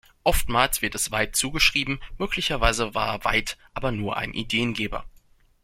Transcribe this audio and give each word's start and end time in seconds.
Oftmals 0.23 0.81
wird 0.81 0.95
es 0.95 1.11
Veit 1.11 1.35
zugeschrieben, 1.35 2.01
möglicherweise 2.17 2.95
war 2.95 3.23
Veit 3.23 3.59
aber 3.75 3.91
nur 3.91 4.17
ein 4.17 4.33
Ideengeber. 4.33 5.05